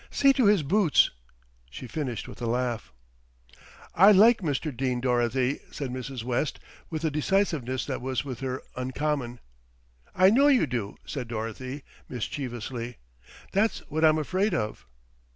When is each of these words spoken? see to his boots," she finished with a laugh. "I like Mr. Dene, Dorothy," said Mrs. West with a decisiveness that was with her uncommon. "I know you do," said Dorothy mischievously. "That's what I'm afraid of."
see 0.09 0.33
to 0.33 0.47
his 0.47 0.63
boots," 0.63 1.11
she 1.69 1.85
finished 1.85 2.27
with 2.27 2.41
a 2.41 2.47
laugh. 2.47 2.91
"I 3.93 4.11
like 4.11 4.39
Mr. 4.41 4.75
Dene, 4.75 4.99
Dorothy," 4.99 5.59
said 5.69 5.91
Mrs. 5.91 6.23
West 6.23 6.59
with 6.89 7.03
a 7.05 7.11
decisiveness 7.11 7.85
that 7.85 8.01
was 8.01 8.25
with 8.25 8.39
her 8.39 8.63
uncommon. 8.75 9.39
"I 10.15 10.31
know 10.31 10.47
you 10.47 10.65
do," 10.65 10.97
said 11.05 11.27
Dorothy 11.27 11.83
mischievously. 12.09 12.97
"That's 13.51 13.81
what 13.91 14.03
I'm 14.03 14.17
afraid 14.17 14.55
of." 14.55 14.87